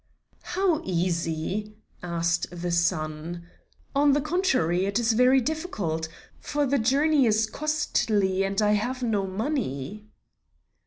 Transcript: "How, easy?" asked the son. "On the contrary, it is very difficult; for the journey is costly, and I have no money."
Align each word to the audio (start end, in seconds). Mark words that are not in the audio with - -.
"How, 0.41 0.81
easy?" 0.83 1.75
asked 2.01 2.47
the 2.49 2.71
son. 2.71 3.45
"On 3.95 4.13
the 4.13 4.19
contrary, 4.19 4.87
it 4.87 4.97
is 4.97 5.13
very 5.13 5.39
difficult; 5.39 6.07
for 6.39 6.65
the 6.65 6.79
journey 6.79 7.27
is 7.27 7.45
costly, 7.47 8.41
and 8.41 8.59
I 8.63 8.71
have 8.71 9.03
no 9.03 9.27
money." 9.27 10.07